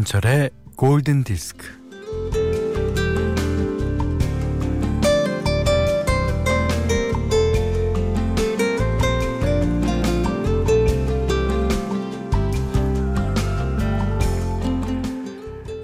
김현철의 0.00 0.50
골든 0.76 1.24
디스크. 1.24 1.66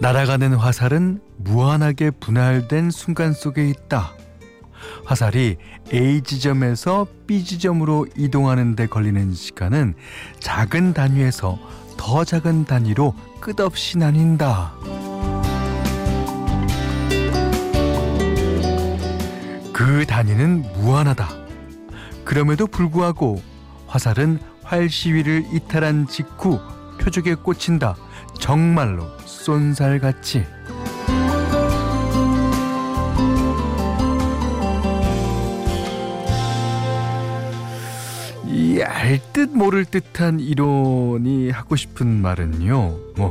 날아가는 0.01 0.55
화살은 0.55 1.21
무한하게 1.37 2.11
분할된 2.13 2.91
순간 2.91 3.33
속에 3.33 3.69
있다. 3.69 4.15
화살이 5.05 5.57
A 5.93 6.23
지점에서 6.23 7.07
B 7.27 7.45
지점으로 7.45 8.07
이동하는 8.17 8.77
데 8.77 8.87
걸리는 8.87 9.35
시간은 9.35 9.95
작은 10.41 10.95
단위에서 10.95 11.59
더 11.97 12.25
작은 12.25 12.65
단위로 12.65 13.15
끝없이 13.41 13.99
나뉜다. 13.99 14.75
그 19.73 20.07
단위는 20.07 20.63
무한하다. 20.81 21.29
그럼에도 22.25 22.67
불구하고 22.67 23.43
화살은 23.87 24.39
활 24.63 24.89
시위를 24.89 25.45
이탈한 25.53 26.09
직후 26.09 26.59
표적에 27.01 27.35
꽂힌다. 27.35 27.95
정말로 28.39 29.07
쏜살같이. 29.25 30.45
알듯 39.17 39.57
모를 39.57 39.85
듯한 39.85 40.41
이론이 40.41 41.51
하고 41.51 41.77
싶은 41.77 42.21
말은요. 42.21 42.77
뭐 43.17 43.29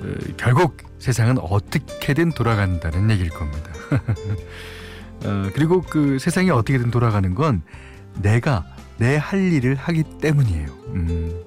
어, 0.00 0.14
결국 0.36 0.76
세상은 0.98 1.38
어떻게든 1.38 2.32
돌아간다는 2.32 3.10
얘기일 3.10 3.30
겁니다. 3.30 3.70
어, 5.24 5.50
그리고 5.54 5.80
그 5.82 6.18
세상이 6.20 6.50
어떻게든 6.50 6.90
돌아가는 6.90 7.34
건 7.34 7.62
내가 8.20 8.64
내 8.98 9.16
할 9.16 9.52
일을 9.52 9.74
하기 9.76 10.04
때문이에요. 10.20 10.66
음, 10.94 11.42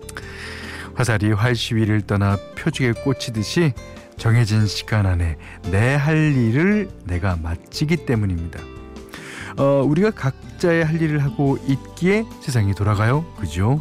화살이 0.96 1.32
활 1.32 1.56
시위를 1.56 2.02
떠나 2.02 2.38
표적에 2.58 2.92
꽂히듯이 2.94 3.74
정해진 4.18 4.68
시간 4.68 5.06
안에 5.06 5.38
내 5.72 5.96
할 5.96 6.36
일을 6.36 6.90
내가 7.06 7.38
마치기 7.42 8.06
때문입니다. 8.06 8.60
어, 9.58 9.84
우리가 9.86 10.12
각자의 10.12 10.86
할 10.86 11.02
일을 11.02 11.24
하고 11.24 11.58
있기에 11.68 12.26
세상이 12.42 12.74
돌아가요. 12.74 13.26
그죠? 13.38 13.80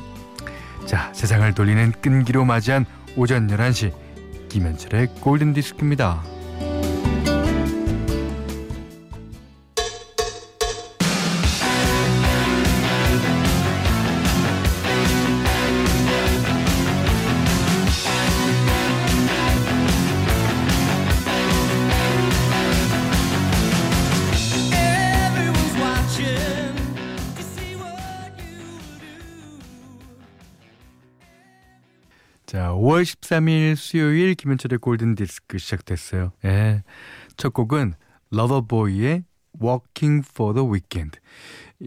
자, 0.86 1.12
세상을 1.12 1.52
돌리는 1.54 1.92
끈기로 2.00 2.44
맞이한 2.44 2.86
오전 3.16 3.46
11시 3.48 3.92
김현철의 4.48 5.08
골든 5.20 5.52
디스크입니다. 5.52 6.22
5월 33.00 33.02
13일 33.02 33.76
수요일 33.76 34.34
김현철의 34.34 34.78
골든 34.78 35.14
디스크 35.14 35.58
시작됐어요. 35.58 36.32
예. 36.44 36.82
첫 37.36 37.52
곡은 37.54 37.94
러버보이의 38.30 39.24
Walking 39.60 40.26
for 40.28 40.54
the 40.54 40.68
Weekend. 40.68 41.18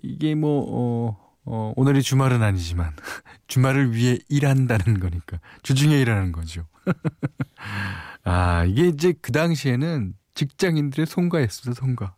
이게 0.02 0.34
뭐 0.36 0.66
어, 0.68 1.34
어, 1.46 1.74
오늘이 1.76 2.02
주말은 2.02 2.42
아니지만 2.42 2.94
주말을 3.48 3.94
위해 3.94 4.18
일한다는 4.28 5.00
거니까 5.00 5.40
주중에 5.62 6.00
일하는 6.00 6.32
거죠. 6.32 6.66
아, 8.24 8.66
이게 8.66 8.88
이제 8.88 9.14
그 9.22 9.32
당시에는 9.32 10.16
직장인들의 10.34 11.06
송가였습니다. 11.06 11.80
송가. 11.80 12.16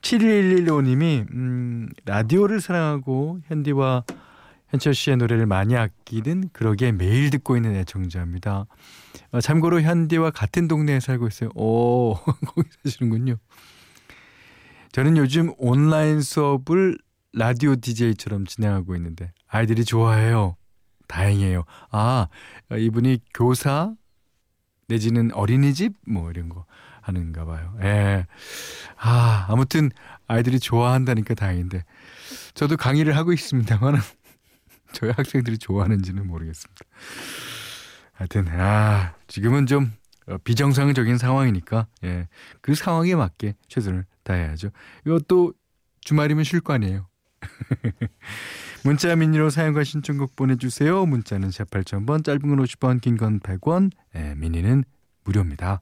7115님이 0.00 1.30
음, 1.32 1.88
라디오를 2.06 2.60
사랑하고 2.60 3.40
현디와 3.44 4.04
현철 4.74 4.92
씨의 4.92 5.18
노래를 5.18 5.46
많이 5.46 5.76
아끼는 5.76 6.50
그러기에 6.52 6.90
매일 6.90 7.30
듣고 7.30 7.54
있는 7.54 7.76
애청자입니다. 7.76 8.66
어, 9.30 9.40
참고로 9.40 9.82
현디와 9.82 10.32
같은 10.32 10.66
동네에 10.66 10.98
살고 10.98 11.28
있어요. 11.28 11.50
오, 11.54 12.14
거기 12.44 12.68
사시는군요. 12.82 13.36
저는 14.90 15.16
요즘 15.16 15.52
온라인 15.58 16.20
수업을 16.20 16.98
라디오 17.32 17.76
DJ처럼 17.76 18.46
진행하고 18.46 18.96
있는데 18.96 19.32
아이들이 19.46 19.84
좋아해요. 19.84 20.56
다행이에요. 21.06 21.64
아, 21.92 22.26
이분이 22.76 23.20
교사 23.32 23.94
내지는 24.88 25.32
어린이집 25.34 25.92
뭐 26.04 26.30
이런 26.30 26.48
거 26.48 26.66
하는가 27.00 27.44
봐요. 27.44 27.76
예. 27.82 28.26
아, 28.96 29.46
아무튼 29.48 29.90
아이들이 30.26 30.58
좋아한다니까 30.58 31.34
다행인데 31.34 31.84
저도 32.54 32.76
강의를 32.76 33.16
하고 33.16 33.32
있습니다만 33.32 34.00
저희 34.94 35.10
학생들이 35.10 35.58
좋아하는지는 35.58 36.26
모르겠습니다. 36.26 36.84
하여튼 38.12 38.46
아, 38.48 39.14
지금은 39.26 39.66
좀 39.66 39.92
어, 40.26 40.38
비정상적인 40.38 41.18
상황이니까 41.18 41.86
예. 42.04 42.28
그 42.62 42.74
상황에 42.74 43.14
맞게 43.14 43.56
최선을 43.68 44.06
다해야죠. 44.22 44.70
이것도 45.06 45.52
주말이면 46.00 46.44
쉴 46.44 46.60
거 46.60 46.72
아니에요. 46.72 47.08
문자 48.84 49.14
미니로 49.16 49.50
사용과 49.50 49.84
신청곡 49.84 50.36
보내주세요. 50.36 51.04
문자는 51.06 51.50
샵 51.50 51.68
8000번, 51.70 52.24
짧은 52.24 52.40
건 52.40 52.64
50원, 52.64 53.00
긴 53.00 53.16
건 53.16 53.40
100원, 53.40 53.90
예, 54.14 54.34
미니는 54.36 54.84
무료입니다. 55.24 55.80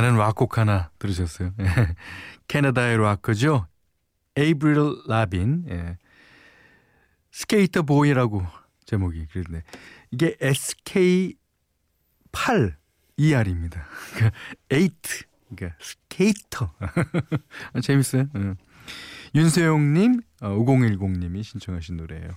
나는 0.00 0.16
락곡 0.16 0.56
하나 0.56 0.90
들으셨어요. 0.98 1.52
예. 1.60 1.64
캐나다의 2.48 2.96
락커죠. 2.96 3.66
에이브릴 4.34 5.02
라빈. 5.06 5.66
예. 5.68 5.98
Sk8er 7.30 7.82
Boi라고 7.82 8.42
제목이 8.86 9.26
그랬네. 9.26 9.62
이게 10.10 10.36
SK8 10.36 11.36
ER입니다. 13.18 13.84
그러니까 14.14 14.38
8 14.70 14.88
그러니까 15.54 15.76
skater. 15.78 16.72
아, 17.74 17.80
재밌어요. 17.82 18.26
예. 18.36 18.54
윤세용님, 19.34 20.22
어, 20.40 20.48
5010 20.48 21.18
님이 21.18 21.42
신청하신 21.42 21.98
노래예요. 21.98 22.30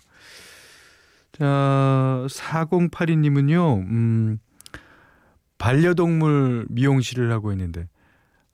자, 1.31 2.27
4082 2.29 3.15
님은요, 3.15 3.75
음, 3.77 4.39
반려동물 5.57 6.67
미용실을 6.69 7.31
하고 7.31 7.51
있는데, 7.51 7.87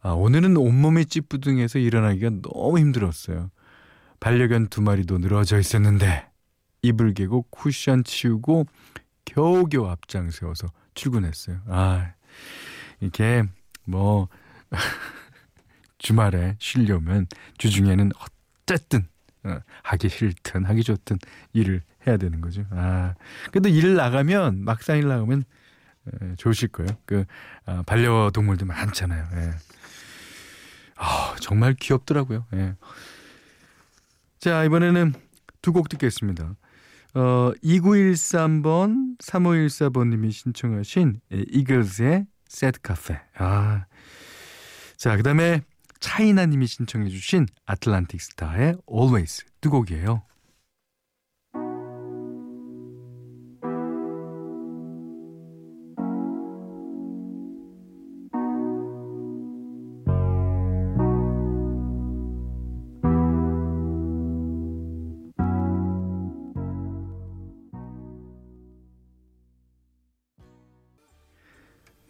아, 0.01 0.11
오늘은 0.11 0.57
온몸이 0.57 1.05
찌뿌둥해서 1.05 1.79
일어나기가 1.79 2.29
너무 2.41 2.79
힘들었어요. 2.79 3.51
반려견 4.19 4.67
두 4.67 4.81
마리도 4.81 5.17
늘어져 5.17 5.59
있었는데, 5.59 6.27
이불 6.81 7.13
개고 7.13 7.43
쿠션 7.49 8.03
치우고 8.03 8.65
겨우겨우 9.25 9.87
앞장 9.87 10.31
세워서 10.31 10.67
출근했어요. 10.93 11.61
아, 11.67 12.13
이게 13.01 13.43
뭐, 13.85 14.29
주말에 15.97 16.55
쉬려면 16.59 17.27
주중에는 17.57 18.11
어쨌든 18.19 19.07
어, 19.43 19.59
하기 19.83 20.09
싫든 20.09 20.65
하기 20.65 20.83
좋든 20.83 21.17
일을 21.53 21.81
해야 22.07 22.17
되는 22.17 22.41
거죠. 22.41 22.65
아, 22.71 23.15
근데 23.51 23.69
일 23.69 23.95
나가면 23.95 24.63
막상 24.63 24.97
일 24.97 25.07
나가면 25.07 25.43
에, 26.21 26.35
좋으실 26.37 26.69
거예요. 26.69 26.89
그 27.05 27.25
아, 27.65 27.83
반려동물들 27.85 28.65
많잖아요. 28.67 29.27
예. 29.35 29.51
아, 30.95 31.35
정말 31.39 31.73
귀엽더라고요. 31.75 32.45
예. 32.53 32.75
자, 34.39 34.63
이번에는 34.63 35.13
두 35.61 35.71
곡 35.73 35.89
듣겠습니다. 35.89 36.55
어, 37.15 37.51
2913번, 37.63 39.17
3514번님이 39.19 40.31
신청하신 40.31 41.19
예, 41.33 41.43
이글스의 41.51 42.25
새드 42.47 42.79
카페. 42.81 43.19
아. 43.37 43.85
자, 44.97 45.15
그 45.17 45.23
다음에 45.23 45.61
차이나 45.99 46.45
님이 46.45 46.67
신청해 46.67 47.09
주신 47.09 47.45
아틀란틱 47.65 48.21
스타의 48.21 48.75
Always 48.91 49.45
두 49.61 49.69
곡이에요. 49.69 50.23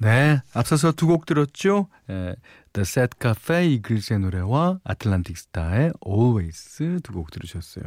네, 0.01 0.41
앞서서 0.53 0.91
두 0.93 1.07
곡 1.07 1.25
들었죠. 1.25 1.89
에, 2.09 2.35
The 2.73 2.81
Sad 2.83 3.17
Cafe 3.21 3.73
이글스의 3.75 4.19
노래와 4.19 4.79
아틀란틱 4.83 5.37
스타의 5.37 5.91
Always 6.07 6.99
두 7.03 7.13
곡 7.13 7.31
들으셨어요. 7.31 7.83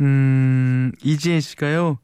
음, 0.00 0.92
이지혜 1.02 1.40
씨가요. 1.40 1.98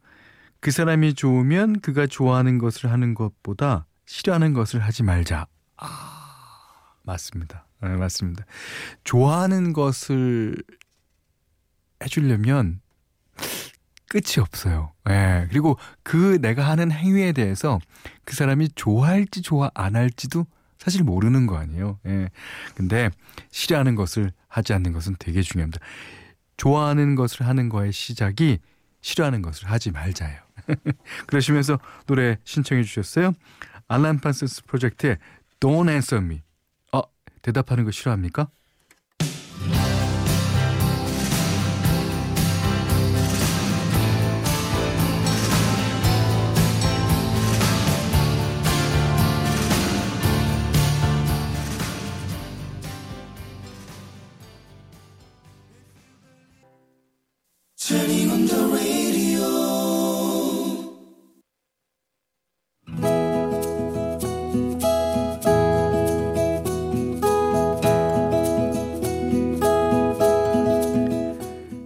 그 0.61 0.71
사람이 0.71 1.15
좋으면 1.15 1.81
그가 1.81 2.07
좋아하는 2.07 2.59
것을 2.59 2.91
하는 2.91 3.15
것보다 3.15 3.87
싫어하는 4.07 4.53
것을 4.55 4.81
하지 4.81 5.03
말자. 5.03 5.47
아, 5.77 6.95
맞습니다. 7.03 7.67
네, 7.83 7.89
맞습니다. 7.97 8.45
좋아하는 9.05 9.73
것을 9.73 10.57
해주려면 12.03 12.81
끝이 14.09 14.41
없어요. 14.41 14.93
예. 15.09 15.47
그리고 15.49 15.79
그 16.03 16.41
내가 16.41 16.69
하는 16.69 16.93
행위에 16.93 17.33
대해서 17.33 17.81
그 18.25 18.35
사람이 18.35 18.71
좋아할지 18.75 19.43
좋아 19.43 19.71
안 19.75 19.97
할지도 19.97 20.47
사실 20.79 21.03
모르는 21.03 21.47
거 21.47 21.57
아니에요. 21.57 21.99
예. 22.07 22.29
근데 22.75 23.11
싫어하는 23.51 23.95
것을 23.95 24.33
하지 24.49 24.73
않는 24.73 24.93
것은 24.93 25.17
되게 25.19 25.43
중요합니다. 25.43 25.81
좋아하는 26.57 27.15
것을 27.17 27.47
하는 27.47 27.69
거의 27.69 27.93
시작이 27.93 28.59
싫어하는 29.01 29.43
것을 29.43 29.71
하지 29.71 29.91
말자예요. 29.91 30.41
그러시면서 31.27 31.79
노래 32.07 32.39
신청해 32.45 32.83
주셨어요. 32.83 33.33
알란 33.89 34.21
판슨스 34.21 34.65
프로젝트의 34.65 35.19
Don't 35.61 35.89
Answer 35.89 36.25
Me. 36.25 36.43
어, 36.93 37.03
대답하는 37.43 37.85
거 37.85 37.91
싫어합니까? 37.91 38.49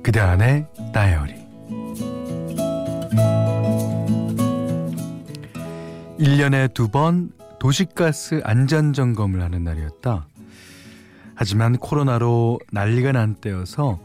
그대 0.03 0.21
안의 0.21 0.67
다이어리 0.95 1.35
1년에 6.19 6.73
두 6.73 6.89
번 6.89 7.31
도시가스 7.59 8.41
안전점검을 8.43 9.43
하는 9.43 9.65
날이었다. 9.65 10.27
하지만 11.35 11.77
코로나로 11.77 12.59
난리가 12.73 13.13
난 13.13 13.35
때여서 13.35 14.01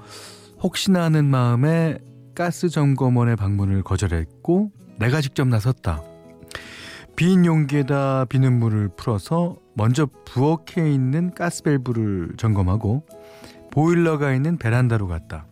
혹시나 0.66 1.04
하는 1.04 1.26
마음에 1.26 2.00
가스 2.34 2.70
점검원의 2.70 3.36
방문을 3.36 3.84
거절했고 3.84 4.72
내가 4.98 5.22
직접 5.22 5.48
나섰다. 5.48 6.02
빈 7.16 7.46
용기에다 7.46 8.26
비눗물을 8.26 8.90
풀어서 8.98 9.58
먼저 9.76 10.08
부엌에 10.26 10.92
있는 10.92 11.36
가스 11.36 11.62
밸브를 11.62 12.32
점검하고 12.38 13.06
보일러가 13.70 14.34
있는 14.34 14.58
베란다로 14.58 15.08
갔다. 15.08 15.46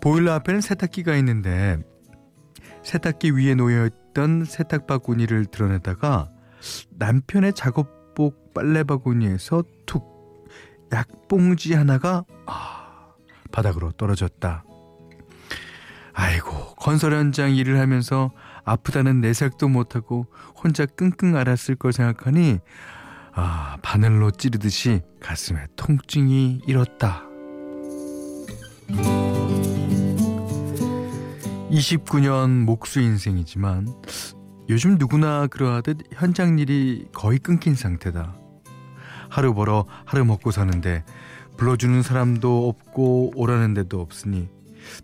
보일러 0.00 0.32
앞에는 0.32 0.60
세탁기가 0.60 1.14
있는데 1.18 1.78
세탁기 2.82 3.36
위에 3.36 3.54
놓여 3.54 3.86
있던 3.86 4.46
세탁 4.46 4.88
바구니를 4.88 5.44
드러내다가 5.44 6.28
남편의 6.90 7.52
작업복 7.52 8.52
빨래 8.52 8.82
바구니에서 8.82 9.62
툭 9.86 10.44
약봉지 10.92 11.74
하나가 11.74 12.24
아, 12.46 12.75
바닥으로 13.52 13.92
떨어졌다. 13.92 14.64
아이고 16.12 16.74
건설 16.76 17.12
현장 17.12 17.54
일을 17.54 17.78
하면서 17.78 18.32
아프다는 18.64 19.20
내색도 19.20 19.68
못하고 19.68 20.26
혼자 20.56 20.86
끙끙 20.86 21.36
앓았을 21.36 21.76
걸 21.76 21.92
생각하니 21.92 22.58
아 23.34 23.76
바늘로 23.82 24.30
찌르듯이 24.30 25.02
가슴에 25.20 25.66
통증이 25.76 26.62
일었다. 26.66 27.22
29년 31.70 32.64
목수 32.64 33.00
인생이지만 33.00 33.88
요즘 34.68 34.96
누구나 34.98 35.46
그러하듯 35.46 35.98
현장 36.12 36.58
일이 36.58 37.06
거의 37.12 37.38
끊긴 37.38 37.74
상태다. 37.74 38.36
하루 39.28 39.54
벌어 39.54 39.86
하루 40.04 40.24
먹고 40.24 40.50
사는데 40.50 41.04
불러주는 41.56 42.02
사람도 42.02 42.68
없고 42.68 43.32
오라는 43.34 43.74
데도 43.74 44.00
없으니 44.00 44.48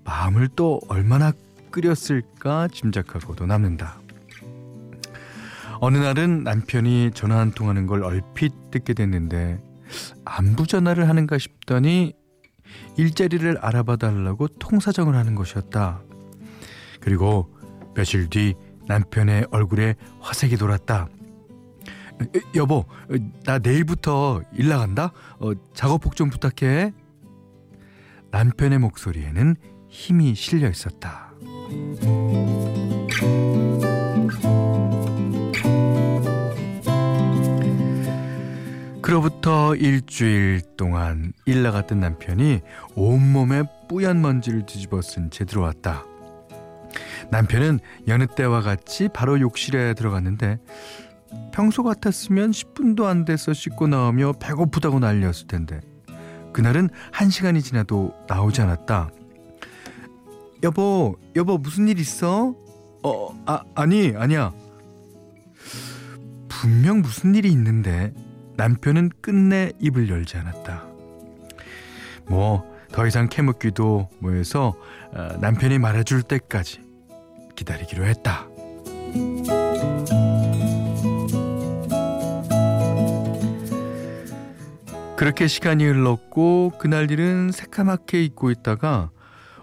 마음을 0.05 0.49
또 0.55 0.81
얼마나 0.89 1.33
끓였을까 1.71 2.69
짐작하고도 2.69 3.47
남는다. 3.47 3.99
어느 5.81 5.99
날은 5.99 6.45
남편이 6.45 7.11
전화 7.15 7.39
한 7.39 7.51
통하는 7.51 7.87
걸 7.87 8.05
얼핏 8.05 8.53
듣게 8.71 8.95
됐는데 8.95 9.59
안부 10.25 10.67
전화를 10.67 11.09
하는가 11.09 11.39
싶더니 11.39 12.13
일자리를 12.97 13.59
알아봐 13.59 13.97
달라고 13.97 14.49
통사정을 14.49 15.17
하는 15.17 15.35
것이었다. 15.35 16.03
그리고 17.01 17.53
며칠 17.95 18.29
뒤 18.29 18.55
남편의 18.87 19.49
얼굴에 19.51 19.97
화색이 20.21 20.57
돌았다. 20.57 21.09
에, 22.21 22.41
여보, 22.55 22.77
어, 22.77 22.87
나 23.45 23.59
내일부터 23.59 24.43
일 24.53 24.69
나간다. 24.69 25.13
어, 25.39 25.53
작업복 25.75 26.17
좀 26.17 26.31
부탁해. 26.31 26.93
남편의 28.31 28.79
목소리에는 28.79 29.57
힘이 29.89 30.35
실려 30.35 30.69
있었다. 30.69 31.33
그로부터 39.03 39.75
일주일 39.75 40.63
동안 40.77 41.33
일 41.45 41.63
나갔던 41.63 42.01
남편이 42.01 42.61
온몸에 42.95 43.65
뿌연 43.89 44.23
먼지를 44.23 44.65
뒤집어 44.65 45.03
쓴 45.03 45.29
채 45.31 45.45
들어왔다. 45.45 46.05
남편은 47.31 47.81
여느 48.09 48.27
때와 48.27 48.61
같이 48.63 49.09
바로 49.13 49.41
욕실에 49.41 49.95
들어갔는데 49.95 50.59
평소 51.53 51.83
같았으면 51.83 52.51
10분도 52.51 53.05
안 53.05 53.25
돼서 53.25 53.53
씻고 53.53 53.87
나오며 53.89 54.33
배고프다고 54.41 54.99
난리였을 54.99 55.47
텐데 55.47 55.81
그날은 56.53 56.91
한 57.11 57.31
시간이 57.31 57.63
지나도 57.63 58.15
나오지 58.29 58.61
않았다. 58.61 59.11
여보, 60.63 61.17
여보 61.35 61.59
무슨 61.59 61.89
일 61.89 61.99
있어? 61.99 62.55
어, 63.03 63.29
아, 63.47 63.63
아니, 63.75 64.13
아니야. 64.17 64.53
분명 66.49 67.01
무슨 67.01 67.35
일이 67.35 67.51
있는데 67.51 68.13
남편은 68.57 69.11
끝내 69.21 69.73
입을 69.81 70.09
열지 70.09 70.37
않았다. 70.37 70.85
뭐 72.27 72.73
더 72.93 73.07
이상 73.07 73.29
캐묻기도 73.29 74.09
뭐해서 74.21 74.75
어, 75.15 75.29
남편이 75.41 75.79
말해줄 75.79 76.23
때까지 76.23 76.81
기다리기로 77.57 78.05
했다. 78.05 78.47
그렇게 85.23 85.47
시간이 85.47 85.85
흘렀고 85.85 86.73
그날 86.81 87.09
일은 87.09 87.53
새카맣게 87.53 88.25
잊고 88.25 88.51
있다가 88.51 89.13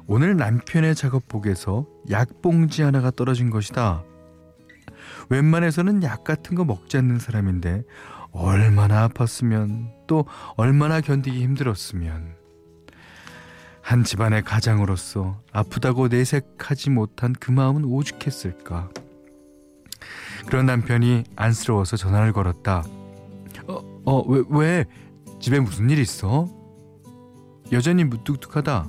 오늘 0.08 0.38
남편의 0.38 0.96
작업복에서 0.96 1.86
약봉지 2.10 2.82
하나가 2.82 3.12
떨어진 3.12 3.50
것이다. 3.50 4.06
웬만해서는 5.28 6.02
약 6.04 6.24
같은 6.24 6.56
거 6.56 6.64
먹지 6.64 6.96
않는 6.96 7.20
사람인데 7.20 7.84
얼마나 8.32 9.10
아팠으면 9.10 9.90
또 10.08 10.24
얼마나 10.56 11.02
견디기 11.02 11.44
힘들었으면 11.44 12.36
한 13.82 14.06
집안의 14.06 14.44
가장으로서 14.44 15.42
아프다고 15.52 16.08
내색하지 16.08 16.92
못한 16.92 17.36
그 17.38 17.52
마음은 17.52 17.84
오죽했을까. 17.84 18.92
그런 20.48 20.68
남편이 20.68 21.26
안쓰러워서 21.36 21.98
전화를 21.98 22.32
걸었다. 22.32 22.86
어, 23.68 24.02
어, 24.06 24.24
왜, 24.26 24.44
왜? 24.50 24.86
집에 25.40 25.60
무슨 25.60 25.90
일 25.90 26.00
있어? 26.00 26.48
여전히 27.72 28.04
무뚝뚝하다. 28.04 28.88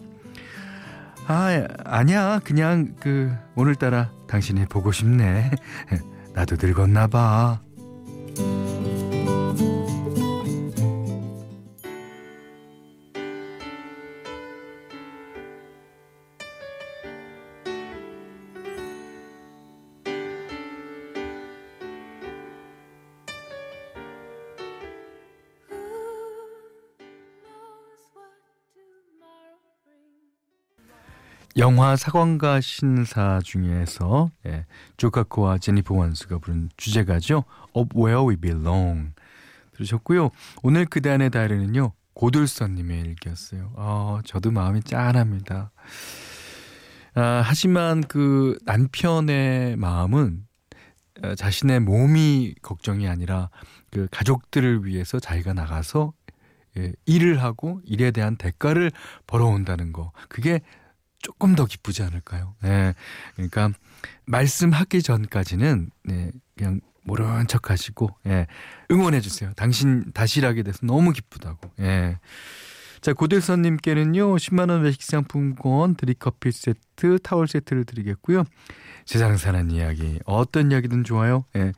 아, 1.26 1.69
아니야. 1.85 2.40
그냥 2.42 2.97
그 2.99 3.33
오늘따라 3.54 4.11
당신이 4.26 4.66
보고 4.66 4.90
싶네. 4.90 5.50
나도 6.35 6.57
늙었나 6.61 7.07
봐. 7.07 7.61
영화 31.57 31.97
사관가 31.97 32.61
신사 32.61 33.40
중에서 33.42 34.30
예, 34.47 34.66
조카코와 34.97 35.59
제니퍼 35.59 35.95
원스가 35.95 36.38
부른 36.38 36.71
주제가죠. 36.76 37.45
Up 37.76 37.99
Where 37.99 38.28
We 38.28 38.37
Belong 38.37 39.12
들으셨고요. 39.73 40.30
오늘 40.62 40.87
그대 40.87 41.11
안의 41.11 41.30
다이리는요. 41.30 41.92
고들선님의 42.14 43.00
일기였어요. 43.00 43.73
아, 43.76 44.21
저도 44.25 44.52
마음이 44.52 44.83
짠합니다. 44.83 45.73
아, 47.14 47.42
하지만 47.45 48.02
그 48.02 48.57
남편의 48.64 49.76
마음은 49.76 50.47
어, 51.23 51.35
자신의 51.35 51.80
몸이 51.80 52.54
걱정이 52.62 53.09
아니라 53.09 53.50
그 53.90 54.07
가족들을 54.12 54.85
위해서 54.85 55.19
자기가 55.19 55.52
나가서 55.54 56.12
예, 56.78 56.92
일을 57.07 57.42
하고 57.42 57.80
일에 57.85 58.12
대한 58.12 58.37
대가를 58.37 58.92
벌어온다는 59.26 59.92
거. 59.92 60.12
그게 60.28 60.61
조금 61.20 61.54
더 61.54 61.66
기쁘지 61.66 62.02
않을까요? 62.02 62.54
네. 62.62 62.94
그러니까 63.34 63.70
말씀하기 64.26 65.02
전까지는 65.02 65.90
네, 66.04 66.30
그냥 66.56 66.80
모른 67.02 67.46
척 67.46 67.70
하시고 67.70 68.10
예. 68.26 68.46
응원해 68.90 69.20
주세요. 69.20 69.52
당신 69.56 70.10
다시 70.12 70.40
일하게 70.40 70.62
돼서 70.62 70.78
너무 70.82 71.12
기쁘다고. 71.12 71.70
예. 71.80 72.18
자, 73.00 73.14
고들선 73.14 73.62
님께는요. 73.62 74.36
10만 74.36 74.70
원 74.70 74.82
외식 74.82 75.02
상품권, 75.02 75.94
드립커피 75.94 76.52
세트, 76.52 77.18
타월 77.22 77.48
세트를 77.48 77.84
드리겠고요. 77.84 78.44
세상 79.06 79.36
사는 79.38 79.70
이야기, 79.70 80.20
어떤 80.26 80.70
이야기든 80.70 81.04
좋아요. 81.04 81.44
예. 81.56 81.72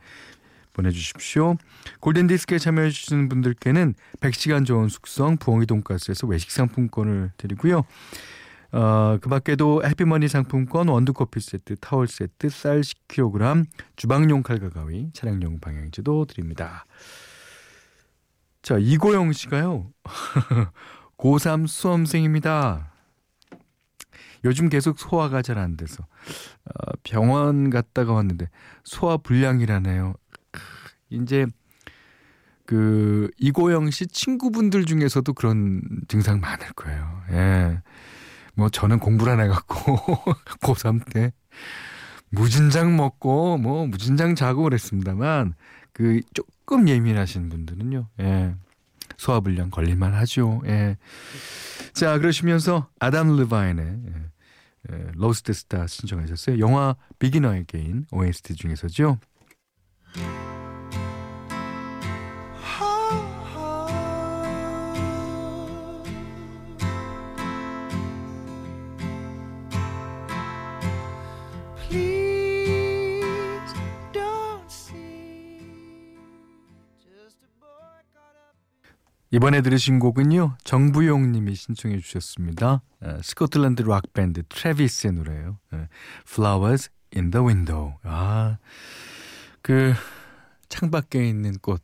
보내주십시오. 0.73 1.55
골든디스크에 1.99 2.57
참여해주시는 2.59 3.29
분들께는 3.29 3.93
100시간 4.19 4.65
좋은 4.65 4.89
숙성 4.89 5.37
부엉이 5.37 5.67
돈가스에서 5.67 6.27
외식 6.27 6.51
상품권을 6.51 7.31
드리고요. 7.37 7.83
어, 8.73 9.17
그 9.21 9.29
밖에도 9.29 9.83
해피머니 9.85 10.27
상품권, 10.27 10.87
원두커피 10.87 11.39
세트, 11.39 11.75
타월 11.77 12.07
세트, 12.07 12.49
쌀 12.49 12.81
10kg, 12.81 13.65
주방용 13.95 14.41
칼과 14.41 14.69
가위, 14.69 15.11
차량용 15.13 15.59
방향지도 15.59 16.25
드립니다. 16.25 16.85
자, 18.63 18.77
이고영 18.79 19.31
씨가요. 19.33 19.91
고3 21.17 21.67
수험생입니다. 21.67 22.91
요즘 24.45 24.69
계속 24.69 24.99
소화가 24.99 25.41
잘 25.41 25.57
안 25.57 25.77
돼서 25.77 26.05
어, 26.65 26.91
병원 27.03 27.69
갔다가 27.69 28.13
왔는데 28.13 28.49
소화 28.83 29.17
불량이라네요. 29.17 30.15
이제 31.11 31.45
그 32.65 33.29
이고영 33.37 33.91
씨 33.91 34.07
친구분들 34.07 34.85
중에서도 34.85 35.31
그런 35.33 35.81
증상 36.07 36.39
많을 36.39 36.73
거예요. 36.73 37.21
예. 37.31 37.81
뭐 38.55 38.69
저는 38.69 38.99
공부를 38.99 39.33
안 39.33 39.39
해갖고 39.41 39.97
고3 40.61 41.11
때 41.11 41.33
무진장 42.29 42.95
먹고 42.95 43.57
뭐 43.57 43.85
무진장 43.87 44.35
자고 44.35 44.63
그랬습니다만 44.63 45.55
그 45.91 46.21
조금 46.33 46.87
예민하신 46.87 47.49
분들은요. 47.49 48.09
예. 48.21 48.55
소화불량 49.17 49.69
걸릴만 49.69 50.13
하죠. 50.13 50.61
예. 50.65 50.97
자, 51.93 52.17
그러시면서 52.17 52.89
아담 52.99 53.35
르바인의 53.37 53.85
예. 53.85 54.23
예, 54.91 55.11
로스트 55.15 55.53
스타 55.53 55.87
신청하셨어요. 55.87 56.59
영화 56.59 56.95
비기너의 57.19 57.65
게인 57.67 58.05
OST 58.11 58.55
중에서죠. 58.55 59.17
이번에 79.33 79.61
들으신 79.61 79.97
곡은요 79.97 80.57
정부용 80.63 81.31
님이 81.31 81.55
신청해 81.55 81.97
주셨습니다. 81.97 82.83
에, 83.01 83.17
스코틀랜드 83.23 83.81
락밴드 83.81 84.43
트래비스의 84.47 85.13
노래예요. 85.13 85.57
에, 85.73 85.87
Flowers 86.27 86.91
in 87.15 87.31
the 87.31 87.43
Window. 87.43 87.95
아 88.03 88.51
그 88.51 89.95
창밖에 90.69 91.27
있는 91.27 91.57
꽃. 91.63 91.81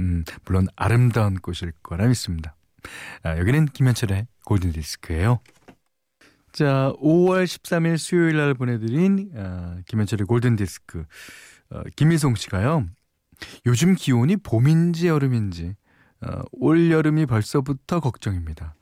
음, 0.00 0.24
물론 0.44 0.66
아름다운 0.76 1.36
꽃일 1.36 1.72
거라 1.82 2.06
믿습니다. 2.08 2.56
아, 3.22 3.38
여기는 3.38 3.66
김현철의 3.68 4.26
골든디스크예요. 4.44 5.40
자 6.52 6.92
5월 7.00 7.44
13일 7.44 7.96
수요일 7.96 8.36
날 8.36 8.52
보내드린 8.52 9.32
아, 9.34 9.78
김현철의 9.86 10.26
골든디스크. 10.26 11.06
어, 11.70 11.82
김희송 11.96 12.34
씨가요 12.34 12.86
요즘 13.64 13.94
기온이 13.94 14.36
봄인지 14.36 15.08
여름인지 15.08 15.74
어, 16.22 16.42
올 16.52 16.90
여름이 16.90 17.26
벌써부터 17.26 18.00
걱정입니다. 18.00 18.74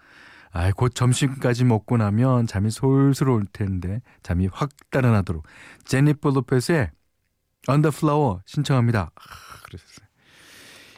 아, 0.52 0.70
곧 0.73 0.94
점심까지 0.94 1.64
먹고 1.64 1.97
나면 1.97 2.47
잠이 2.47 2.70
솔솔 2.70 3.28
올 3.30 3.47
텐데 3.52 4.02
잠이 4.23 4.49
확 4.52 4.70
달아나도록 4.90 5.47
제니퍼 5.85 6.30
로페스의 6.30 6.90
Flower 7.68 8.40
신청합니다. 8.47 9.11
아, 9.14 9.23
그러셨어요. 9.62 10.06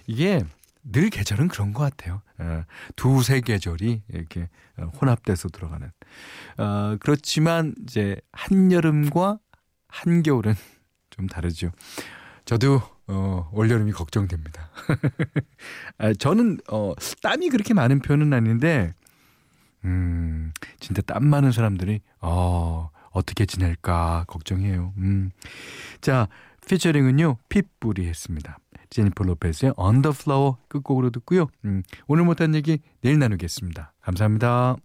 이게 0.07 0.45
늘 0.85 1.11
계절은 1.11 1.49
그런 1.49 1.73
것 1.73 1.83
같아요. 1.83 2.23
어, 2.39 2.65
두세 2.97 3.41
계절이 3.41 4.03
이렇게 4.09 4.49
어, 4.79 4.85
혼합돼서 5.01 5.49
들어가는. 5.49 5.91
어, 6.59 6.97
그렇지만 7.01 7.75
이제 7.83 8.17
한 8.33 8.73
여름과 8.73 9.39
한 9.89 10.23
겨울은 10.23 10.55
좀 11.11 11.27
다르죠. 11.27 11.71
저도 12.45 12.81
어, 13.13 13.49
올여름이 13.53 13.93
걱정됩니다. 13.93 14.71
아, 15.99 16.13
저는 16.15 16.59
어, 16.71 16.95
땀이 17.23 17.51
그렇게 17.51 17.75
많은 17.75 18.01
편은 18.01 18.33
아닌데 18.33 18.95
음, 19.85 20.53
진짜 20.81 21.03
땀 21.03 21.27
많은 21.27 21.53
사람들이 21.53 22.01
어, 22.21 22.91
어떻게 23.11 23.47
지낼까 23.47 24.25
걱정해요. 24.27 24.93
음. 24.97 25.31
자, 26.01 26.29
피처링은요. 26.67 27.37
핏불이 27.49 28.07
했습니다. 28.07 28.59
제니퍼 28.91 29.25
로페스의 29.25 29.75
언더플라워 29.77 30.59
끝곡으로 30.69 31.11
듣고요. 31.11 31.49
음, 31.65 31.83
오늘 32.07 32.25
못한 32.25 32.55
얘기 32.55 32.79
내일 33.01 33.19
나누겠습니다. 33.19 33.93
감사합니다. 34.01 34.77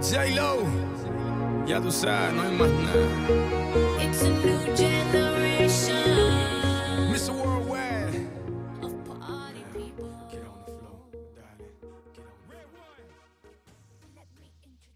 J-Lo. 0.00 0.93
Ya 1.66 1.80
tú 1.80 1.90
sabes, 1.90 2.34
no 2.34 2.42
hay 2.42 2.56
más 2.56 2.68
nada. 2.68 4.04